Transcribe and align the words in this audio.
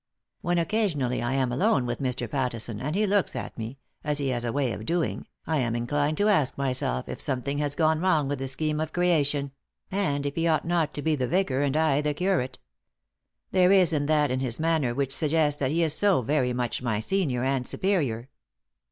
When, 0.41 0.57
occasionally, 0.57 1.21
I 1.21 1.33
am 1.33 1.51
alone 1.51 1.85
with 1.85 2.01
Mr. 2.01 2.27
Pattison, 2.27 2.79
and 2.81 2.95
he 2.95 3.05
looks 3.05 3.35
at 3.35 3.55
me, 3.55 3.77
as 4.03 4.17
he 4.17 4.29
has 4.29 4.43
a 4.43 4.51
way 4.51 4.71
of 4.73 4.83
doing, 4.87 5.27
I 5.45 5.59
am 5.59 5.75
inclined 5.75 6.17
to 6.17 6.27
ask 6.27 6.57
myself 6.57 7.07
if 7.07 7.21
something 7.21 7.59
has 7.59 7.75
gone 7.75 7.99
wrong 7.99 8.27
with 8.27 8.39
the 8.39 8.47
scheme 8.47 8.79
of 8.79 8.93
creation; 8.93 9.51
and 9.91 10.25
if 10.25 10.33
he 10.33 10.47
ought 10.47 10.65
not 10.65 10.95
to 10.95 11.03
be 11.03 11.13
the 11.15 11.27
vicar 11.27 11.61
and 11.61 11.77
I 11.77 12.01
the 12.01 12.15
curate. 12.15 12.57
There 13.51 13.71
is 13.71 13.91
that 13.91 14.31
in 14.31 14.39
his 14.39 14.59
manner 14.59 14.95
which 14.95 15.15
suggests 15.15 15.59
that 15.59 15.69
he 15.69 15.83
is 15.83 15.93
so 15.93 16.23
very 16.23 16.51
much 16.51 16.81
my 16.81 16.99
senior 16.99 17.43
and 17.43 17.67
superior." 17.67 18.29